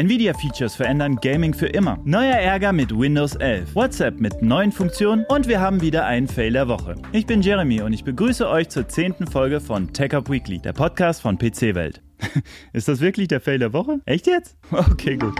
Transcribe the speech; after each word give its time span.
Nvidia-Features 0.00 0.76
verändern 0.76 1.16
Gaming 1.16 1.52
für 1.52 1.66
immer. 1.66 1.98
Neuer 2.04 2.36
Ärger 2.36 2.72
mit 2.72 2.90
Windows 2.98 3.34
11. 3.34 3.74
WhatsApp 3.74 4.18
mit 4.18 4.40
neuen 4.40 4.72
Funktionen 4.72 5.26
und 5.28 5.46
wir 5.46 5.60
haben 5.60 5.82
wieder 5.82 6.06
einen 6.06 6.26
Fail 6.26 6.54
der 6.54 6.68
Woche. 6.68 6.94
Ich 7.12 7.26
bin 7.26 7.42
Jeremy 7.42 7.82
und 7.82 7.92
ich 7.92 8.02
begrüße 8.02 8.48
euch 8.48 8.70
zur 8.70 8.88
zehnten 8.88 9.26
Folge 9.26 9.60
von 9.60 9.92
Tech 9.92 10.14
Up 10.14 10.30
Weekly, 10.30 10.58
der 10.58 10.72
Podcast 10.72 11.20
von 11.20 11.36
PC 11.36 11.74
Welt. 11.74 12.00
Ist 12.72 12.88
das 12.88 13.00
wirklich 13.00 13.28
der 13.28 13.42
Fail 13.42 13.58
der 13.58 13.74
Woche? 13.74 14.00
Echt 14.06 14.26
jetzt? 14.26 14.56
Okay, 14.72 15.18
gut. 15.18 15.38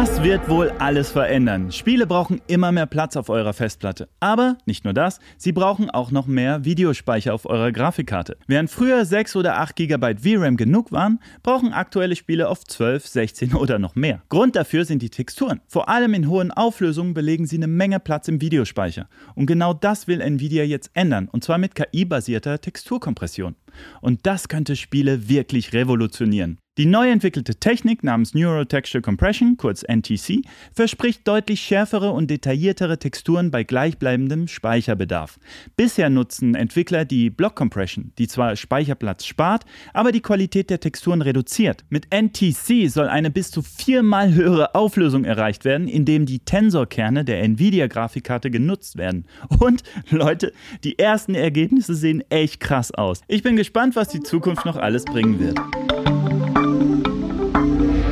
Das 0.00 0.22
wird 0.22 0.48
wohl 0.48 0.70
alles 0.78 1.10
verändern. 1.10 1.70
Spiele 1.72 2.06
brauchen 2.06 2.40
immer 2.46 2.72
mehr 2.72 2.86
Platz 2.86 3.16
auf 3.16 3.28
eurer 3.28 3.52
Festplatte. 3.52 4.08
Aber 4.18 4.56
nicht 4.64 4.84
nur 4.84 4.94
das, 4.94 5.20
sie 5.36 5.52
brauchen 5.52 5.90
auch 5.90 6.10
noch 6.10 6.26
mehr 6.26 6.64
Videospeicher 6.64 7.34
auf 7.34 7.44
eurer 7.44 7.70
Grafikkarte. 7.70 8.38
Während 8.46 8.70
früher 8.70 9.04
6 9.04 9.36
oder 9.36 9.58
8 9.58 9.76
GB 9.76 10.14
VRAM 10.16 10.56
genug 10.56 10.90
waren, 10.90 11.20
brauchen 11.42 11.74
aktuelle 11.74 12.16
Spiele 12.16 12.48
oft 12.48 12.70
12, 12.70 13.06
16 13.08 13.54
oder 13.54 13.78
noch 13.78 13.94
mehr. 13.94 14.22
Grund 14.30 14.56
dafür 14.56 14.86
sind 14.86 15.02
die 15.02 15.10
Texturen. 15.10 15.60
Vor 15.68 15.90
allem 15.90 16.14
in 16.14 16.30
hohen 16.30 16.50
Auflösungen 16.50 17.12
belegen 17.12 17.44
sie 17.44 17.56
eine 17.56 17.66
Menge 17.66 18.00
Platz 18.00 18.26
im 18.28 18.40
Videospeicher. 18.40 19.06
Und 19.34 19.44
genau 19.44 19.74
das 19.74 20.08
will 20.08 20.22
Nvidia 20.22 20.64
jetzt 20.64 20.92
ändern, 20.94 21.28
und 21.28 21.44
zwar 21.44 21.58
mit 21.58 21.74
KI-basierter 21.74 22.58
Texturkompression. 22.62 23.54
Und 24.00 24.26
das 24.26 24.48
könnte 24.48 24.76
Spiele 24.76 25.28
wirklich 25.28 25.72
revolutionieren. 25.72 26.58
Die 26.80 26.86
neu 26.86 27.10
entwickelte 27.10 27.56
Technik 27.56 28.02
namens 28.04 28.32
Neural 28.32 28.64
Texture 28.64 29.02
Compression, 29.02 29.58
kurz 29.58 29.82
NTC, 29.82 30.40
verspricht 30.72 31.28
deutlich 31.28 31.60
schärfere 31.60 32.12
und 32.12 32.30
detailliertere 32.30 32.98
Texturen 32.98 33.50
bei 33.50 33.64
gleichbleibendem 33.64 34.48
Speicherbedarf. 34.48 35.38
Bisher 35.76 36.08
nutzen 36.08 36.54
Entwickler 36.54 37.04
die 37.04 37.28
Block 37.28 37.54
Compression, 37.56 38.12
die 38.18 38.28
zwar 38.28 38.56
Speicherplatz 38.56 39.26
spart, 39.26 39.66
aber 39.92 40.10
die 40.10 40.22
Qualität 40.22 40.70
der 40.70 40.80
Texturen 40.80 41.20
reduziert. 41.20 41.84
Mit 41.90 42.14
NTC 42.14 42.88
soll 42.88 43.08
eine 43.08 43.30
bis 43.30 43.50
zu 43.50 43.60
viermal 43.60 44.32
höhere 44.32 44.74
Auflösung 44.74 45.24
erreicht 45.24 45.66
werden, 45.66 45.86
indem 45.86 46.24
die 46.24 46.38
Tensorkerne 46.38 47.26
der 47.26 47.42
Nvidia-Grafikkarte 47.42 48.50
genutzt 48.50 48.96
werden. 48.96 49.26
Und 49.58 49.82
Leute, 50.08 50.54
die 50.82 50.98
ersten 50.98 51.34
Ergebnisse 51.34 51.94
sehen 51.94 52.24
echt 52.30 52.58
krass 52.60 52.90
aus. 52.90 53.20
Ich 53.28 53.42
bin 53.42 53.56
gespannt, 53.60 53.94
was 53.94 54.08
die 54.08 54.20
Zukunft 54.20 54.64
noch 54.64 54.76
alles 54.76 55.04
bringen 55.04 55.38
wird. 55.38 55.58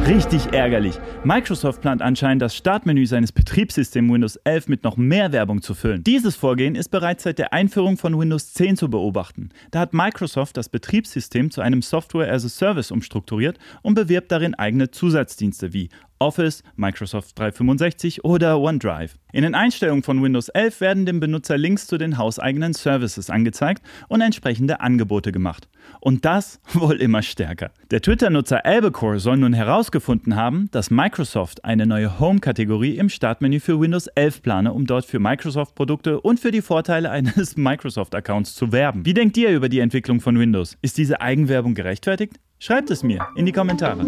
Richtig 0.06 0.52
ärgerlich. 0.52 0.94
Microsoft 1.24 1.80
plant 1.80 2.02
anscheinend 2.02 2.42
das 2.42 2.54
Startmenü 2.54 3.06
seines 3.06 3.32
Betriebssystems 3.32 4.12
Windows 4.12 4.36
11 4.36 4.68
mit 4.68 4.84
noch 4.84 4.98
mehr 4.98 5.32
Werbung 5.32 5.62
zu 5.62 5.72
füllen. 5.72 6.04
Dieses 6.04 6.36
Vorgehen 6.36 6.74
ist 6.74 6.90
bereits 6.90 7.22
seit 7.22 7.38
der 7.38 7.54
Einführung 7.54 7.96
von 7.96 8.18
Windows 8.18 8.52
10 8.52 8.76
zu 8.76 8.90
beobachten. 8.90 9.48
Da 9.70 9.80
hat 9.80 9.94
Microsoft 9.94 10.58
das 10.58 10.68
Betriebssystem 10.68 11.50
zu 11.50 11.62
einem 11.62 11.80
Software 11.80 12.30
as 12.30 12.44
a 12.44 12.50
Service 12.50 12.90
umstrukturiert 12.90 13.58
und 13.80 13.94
bewirbt 13.94 14.30
darin 14.30 14.54
eigene 14.54 14.90
Zusatzdienste 14.90 15.72
wie 15.72 15.88
Office, 16.18 16.62
Microsoft 16.76 17.38
365 17.38 18.24
oder 18.24 18.60
OneDrive. 18.60 19.16
In 19.32 19.42
den 19.42 19.54
Einstellungen 19.54 20.02
von 20.02 20.22
Windows 20.22 20.48
11 20.48 20.80
werden 20.80 21.06
dem 21.06 21.20
Benutzer 21.20 21.58
Links 21.58 21.86
zu 21.86 21.98
den 21.98 22.16
hauseigenen 22.16 22.72
Services 22.72 23.30
angezeigt 23.30 23.82
und 24.08 24.20
entsprechende 24.20 24.80
Angebote 24.80 25.32
gemacht. 25.32 25.68
Und 26.00 26.24
das 26.24 26.60
wohl 26.72 26.96
immer 26.96 27.22
stärker. 27.22 27.70
Der 27.90 28.00
Twitter-Nutzer 28.00 28.64
Albacore 28.64 29.20
soll 29.20 29.36
nun 29.36 29.52
herausgefunden 29.52 30.36
haben, 30.36 30.70
dass 30.70 30.90
Microsoft 30.90 31.64
eine 31.64 31.86
neue 31.86 32.18
Home-Kategorie 32.18 32.96
im 32.96 33.08
Startmenü 33.08 33.60
für 33.60 33.80
Windows 33.80 34.06
11 34.08 34.42
plane, 34.42 34.72
um 34.72 34.86
dort 34.86 35.04
für 35.04 35.18
Microsoft-Produkte 35.18 36.20
und 36.20 36.40
für 36.40 36.50
die 36.50 36.62
Vorteile 36.62 37.10
eines 37.10 37.56
Microsoft-Accounts 37.56 38.54
zu 38.54 38.72
werben. 38.72 39.04
Wie 39.04 39.14
denkt 39.14 39.36
ihr 39.36 39.50
über 39.50 39.68
die 39.68 39.80
Entwicklung 39.80 40.20
von 40.20 40.38
Windows? 40.38 40.76
Ist 40.82 40.98
diese 40.98 41.20
Eigenwerbung 41.20 41.74
gerechtfertigt? 41.74 42.34
Schreibt 42.58 42.90
es 42.90 43.02
mir 43.02 43.26
in 43.36 43.46
die 43.46 43.52
Kommentare. 43.52 44.04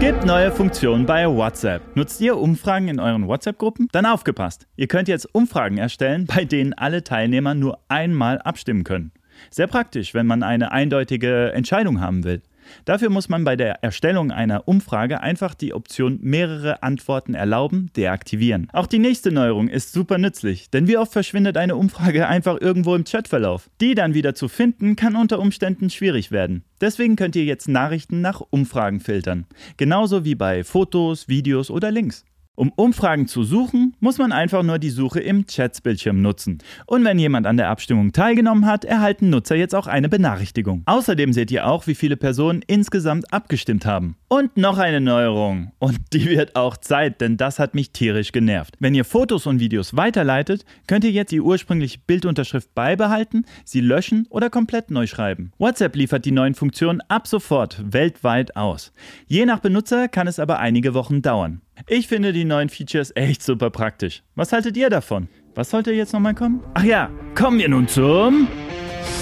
Gibt 0.00 0.24
neue 0.24 0.50
Funktionen 0.50 1.04
bei 1.04 1.28
WhatsApp. 1.28 1.82
Nutzt 1.94 2.22
ihr 2.22 2.38
Umfragen 2.38 2.88
in 2.88 2.98
euren 2.98 3.28
WhatsApp-Gruppen? 3.28 3.88
Dann 3.92 4.06
aufgepasst. 4.06 4.66
Ihr 4.74 4.88
könnt 4.88 5.08
jetzt 5.08 5.34
Umfragen 5.34 5.76
erstellen, 5.76 6.24
bei 6.24 6.46
denen 6.46 6.72
alle 6.72 7.04
Teilnehmer 7.04 7.54
nur 7.54 7.78
einmal 7.88 8.38
abstimmen 8.38 8.82
können. 8.82 9.12
Sehr 9.50 9.66
praktisch, 9.66 10.14
wenn 10.14 10.26
man 10.26 10.42
eine 10.42 10.72
eindeutige 10.72 11.52
Entscheidung 11.52 12.00
haben 12.00 12.24
will. 12.24 12.40
Dafür 12.84 13.10
muss 13.10 13.28
man 13.28 13.44
bei 13.44 13.56
der 13.56 13.82
Erstellung 13.82 14.30
einer 14.30 14.68
Umfrage 14.68 15.20
einfach 15.20 15.54
die 15.54 15.74
Option 15.74 16.18
mehrere 16.22 16.82
Antworten 16.82 17.34
erlauben 17.34 17.90
deaktivieren. 17.96 18.68
Auch 18.72 18.86
die 18.86 18.98
nächste 18.98 19.32
Neuerung 19.32 19.68
ist 19.68 19.92
super 19.92 20.18
nützlich, 20.18 20.70
denn 20.70 20.88
wie 20.88 20.96
oft 20.96 21.12
verschwindet 21.12 21.56
eine 21.56 21.76
Umfrage 21.76 22.28
einfach 22.28 22.60
irgendwo 22.60 22.94
im 22.94 23.04
Chatverlauf? 23.04 23.70
Die 23.80 23.94
dann 23.94 24.14
wieder 24.14 24.34
zu 24.34 24.48
finden, 24.48 24.96
kann 24.96 25.16
unter 25.16 25.38
Umständen 25.38 25.90
schwierig 25.90 26.30
werden. 26.30 26.64
Deswegen 26.80 27.16
könnt 27.16 27.36
ihr 27.36 27.44
jetzt 27.44 27.68
Nachrichten 27.68 28.20
nach 28.20 28.40
Umfragen 28.50 29.00
filtern. 29.00 29.46
Genauso 29.76 30.24
wie 30.24 30.34
bei 30.34 30.64
Fotos, 30.64 31.28
Videos 31.28 31.70
oder 31.70 31.90
Links. 31.90 32.24
Um 32.60 32.72
Umfragen 32.76 33.26
zu 33.26 33.42
suchen, 33.42 33.96
muss 34.00 34.18
man 34.18 34.32
einfach 34.32 34.62
nur 34.62 34.78
die 34.78 34.90
Suche 34.90 35.18
im 35.20 35.46
Chatsbildschirm 35.46 36.20
nutzen. 36.20 36.58
Und 36.84 37.06
wenn 37.06 37.18
jemand 37.18 37.46
an 37.46 37.56
der 37.56 37.70
Abstimmung 37.70 38.12
teilgenommen 38.12 38.66
hat, 38.66 38.84
erhalten 38.84 39.30
Nutzer 39.30 39.56
jetzt 39.56 39.74
auch 39.74 39.86
eine 39.86 40.10
Benachrichtigung. 40.10 40.82
Außerdem 40.84 41.32
seht 41.32 41.50
ihr 41.50 41.66
auch, 41.66 41.86
wie 41.86 41.94
viele 41.94 42.18
Personen 42.18 42.60
insgesamt 42.66 43.32
abgestimmt 43.32 43.86
haben. 43.86 44.16
Und 44.28 44.58
noch 44.58 44.76
eine 44.76 45.00
Neuerung. 45.00 45.72
Und 45.78 46.00
die 46.12 46.28
wird 46.28 46.54
auch 46.54 46.76
Zeit, 46.76 47.22
denn 47.22 47.38
das 47.38 47.58
hat 47.58 47.74
mich 47.74 47.92
tierisch 47.92 48.30
genervt. 48.30 48.74
Wenn 48.78 48.94
ihr 48.94 49.06
Fotos 49.06 49.46
und 49.46 49.58
Videos 49.58 49.96
weiterleitet, 49.96 50.66
könnt 50.86 51.04
ihr 51.04 51.12
jetzt 51.12 51.32
die 51.32 51.40
ursprüngliche 51.40 52.00
Bildunterschrift 52.06 52.74
beibehalten, 52.74 53.46
sie 53.64 53.80
löschen 53.80 54.26
oder 54.28 54.50
komplett 54.50 54.90
neu 54.90 55.06
schreiben. 55.06 55.52
WhatsApp 55.56 55.96
liefert 55.96 56.26
die 56.26 56.30
neuen 56.30 56.54
Funktionen 56.54 57.00
ab 57.08 57.26
sofort 57.26 57.82
weltweit 57.90 58.54
aus. 58.54 58.92
Je 59.26 59.46
nach 59.46 59.60
Benutzer 59.60 60.08
kann 60.08 60.26
es 60.26 60.38
aber 60.38 60.58
einige 60.58 60.92
Wochen 60.92 61.22
dauern. 61.22 61.62
Ich 61.86 62.08
finde 62.08 62.32
die 62.32 62.44
neuen 62.44 62.68
Features 62.68 63.12
echt 63.14 63.42
super 63.42 63.70
praktisch. 63.70 64.22
Was 64.34 64.52
haltet 64.52 64.76
ihr 64.76 64.90
davon? 64.90 65.28
Was 65.54 65.70
sollte 65.70 65.92
jetzt 65.92 66.12
nochmal 66.12 66.34
kommen? 66.34 66.62
Ach 66.74 66.84
ja, 66.84 67.10
kommen 67.34 67.58
wir 67.58 67.68
nun 67.68 67.88
zum 67.88 68.48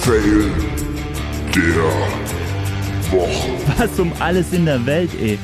Fail 0.00 0.50
der 1.54 1.74
Woche. 3.10 3.78
Was 3.78 3.98
um 3.98 4.12
alles 4.20 4.52
in 4.52 4.66
der 4.66 4.84
Welt, 4.86 5.10
ey. 5.20 5.38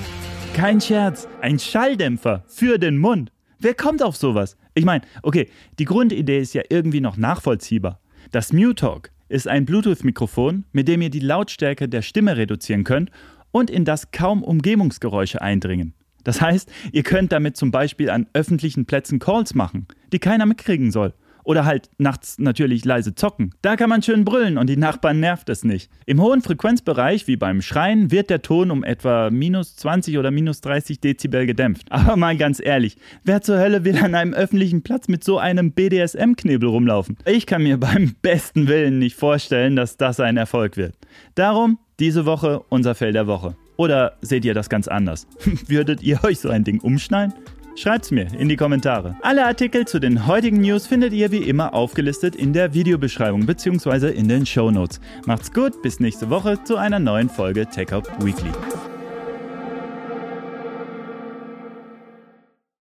Kein 0.54 0.80
Scherz, 0.80 1.28
ein 1.40 1.58
Schalldämpfer 1.58 2.44
für 2.46 2.78
den 2.78 2.98
Mund. 2.98 3.32
Wer 3.58 3.74
kommt 3.74 4.02
auf 4.02 4.16
sowas? 4.16 4.56
Ich 4.74 4.84
meine, 4.84 5.04
okay, 5.22 5.48
die 5.78 5.84
Grundidee 5.84 6.40
ist 6.40 6.54
ja 6.54 6.62
irgendwie 6.68 7.00
noch 7.00 7.16
nachvollziehbar. 7.16 8.00
Das 8.30 8.52
MuTalk 8.52 9.10
ist 9.28 9.48
ein 9.48 9.64
Bluetooth-Mikrofon, 9.64 10.64
mit 10.72 10.88
dem 10.88 11.00
ihr 11.00 11.10
die 11.10 11.20
Lautstärke 11.20 11.88
der 11.88 12.02
Stimme 12.02 12.36
reduzieren 12.36 12.84
könnt 12.84 13.10
und 13.52 13.70
in 13.70 13.84
das 13.84 14.10
kaum 14.10 14.42
Umgebungsgeräusche 14.42 15.40
eindringen. 15.40 15.94
Das 16.24 16.40
heißt, 16.40 16.70
ihr 16.92 17.02
könnt 17.02 17.32
damit 17.32 17.56
zum 17.56 17.70
Beispiel 17.70 18.10
an 18.10 18.26
öffentlichen 18.32 18.86
Plätzen 18.86 19.18
Calls 19.18 19.54
machen, 19.54 19.86
die 20.12 20.18
keiner 20.18 20.46
mitkriegen 20.46 20.90
soll. 20.90 21.14
Oder 21.44 21.66
halt 21.66 21.90
nachts 21.98 22.38
natürlich 22.38 22.86
leise 22.86 23.14
zocken. 23.14 23.54
Da 23.60 23.76
kann 23.76 23.90
man 23.90 24.02
schön 24.02 24.24
brüllen 24.24 24.56
und 24.56 24.66
die 24.68 24.78
Nachbarn 24.78 25.20
nervt 25.20 25.50
es 25.50 25.62
nicht. 25.62 25.90
Im 26.06 26.20
hohen 26.20 26.40
Frequenzbereich, 26.40 27.26
wie 27.28 27.36
beim 27.36 27.60
Schreien, 27.60 28.10
wird 28.10 28.30
der 28.30 28.40
Ton 28.40 28.70
um 28.70 28.82
etwa 28.82 29.28
minus 29.30 29.76
20 29.76 30.16
oder 30.16 30.30
minus 30.30 30.62
30 30.62 31.00
Dezibel 31.00 31.44
gedämpft. 31.44 31.92
Aber 31.92 32.16
mal 32.16 32.36
ganz 32.38 32.60
ehrlich, 32.64 32.96
wer 33.24 33.42
zur 33.42 33.58
Hölle 33.58 33.84
will 33.84 33.98
an 33.98 34.14
einem 34.14 34.32
öffentlichen 34.32 34.82
Platz 34.82 35.06
mit 35.08 35.22
so 35.22 35.38
einem 35.38 35.72
BDSM-Knebel 35.72 36.66
rumlaufen? 36.66 37.18
Ich 37.26 37.44
kann 37.46 37.62
mir 37.62 37.78
beim 37.78 38.14
besten 38.22 38.66
Willen 38.66 38.98
nicht 38.98 39.16
vorstellen, 39.16 39.76
dass 39.76 39.98
das 39.98 40.20
ein 40.20 40.38
Erfolg 40.38 40.78
wird. 40.78 40.94
Darum 41.34 41.78
diese 42.00 42.24
Woche 42.24 42.62
unser 42.70 42.94
Fell 42.94 43.12
der 43.12 43.26
Woche. 43.26 43.54
Oder 43.76 44.16
seht 44.20 44.44
ihr 44.44 44.54
das 44.54 44.68
ganz 44.68 44.88
anders? 44.88 45.26
Würdet 45.66 46.02
ihr 46.02 46.22
euch 46.24 46.40
so 46.40 46.48
ein 46.48 46.64
Ding 46.64 46.80
umschneiden? 46.80 47.34
Schreibt's 47.76 48.12
mir 48.12 48.28
in 48.38 48.48
die 48.48 48.56
Kommentare. 48.56 49.16
Alle 49.22 49.44
Artikel 49.44 49.84
zu 49.84 49.98
den 49.98 50.28
heutigen 50.28 50.60
News 50.60 50.86
findet 50.86 51.12
ihr 51.12 51.32
wie 51.32 51.38
immer 51.38 51.74
aufgelistet 51.74 52.36
in 52.36 52.52
der 52.52 52.72
Videobeschreibung 52.72 53.46
bzw. 53.46 54.10
in 54.10 54.28
den 54.28 54.46
Show 54.46 54.70
Notes. 54.70 55.00
Macht's 55.26 55.52
gut, 55.52 55.82
bis 55.82 55.98
nächste 55.98 56.30
Woche 56.30 56.62
zu 56.62 56.76
einer 56.76 57.00
neuen 57.00 57.28
Folge 57.28 57.66
Tech 57.66 57.92
Up 57.92 58.08
Weekly. 58.24 58.52